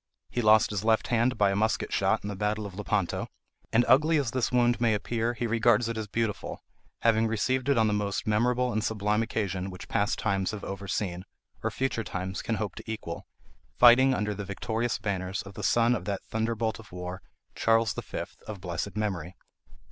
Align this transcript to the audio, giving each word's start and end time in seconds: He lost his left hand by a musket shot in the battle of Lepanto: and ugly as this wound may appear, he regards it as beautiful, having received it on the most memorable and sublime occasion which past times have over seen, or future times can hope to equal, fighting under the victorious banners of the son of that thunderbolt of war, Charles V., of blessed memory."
He 0.31 0.41
lost 0.41 0.71
his 0.71 0.83
left 0.83 1.09
hand 1.09 1.37
by 1.37 1.51
a 1.51 1.55
musket 1.55 1.93
shot 1.93 2.23
in 2.23 2.27
the 2.27 2.35
battle 2.35 2.65
of 2.65 2.73
Lepanto: 2.73 3.27
and 3.71 3.85
ugly 3.87 4.17
as 4.17 4.31
this 4.31 4.51
wound 4.51 4.81
may 4.81 4.95
appear, 4.95 5.35
he 5.35 5.45
regards 5.45 5.87
it 5.87 5.95
as 5.95 6.07
beautiful, 6.07 6.63
having 7.01 7.27
received 7.27 7.69
it 7.69 7.77
on 7.77 7.85
the 7.85 7.93
most 7.93 8.25
memorable 8.25 8.73
and 8.73 8.83
sublime 8.83 9.21
occasion 9.21 9.69
which 9.69 9.87
past 9.87 10.17
times 10.17 10.49
have 10.49 10.63
over 10.63 10.87
seen, 10.87 11.23
or 11.61 11.69
future 11.69 12.03
times 12.03 12.41
can 12.41 12.55
hope 12.55 12.73
to 12.77 12.91
equal, 12.91 13.27
fighting 13.77 14.11
under 14.15 14.33
the 14.33 14.43
victorious 14.43 14.97
banners 14.97 15.43
of 15.43 15.53
the 15.53 15.61
son 15.61 15.93
of 15.93 16.05
that 16.05 16.23
thunderbolt 16.25 16.79
of 16.79 16.91
war, 16.91 17.21
Charles 17.53 17.93
V., 17.93 18.23
of 18.47 18.59
blessed 18.59 18.97
memory." 18.97 19.35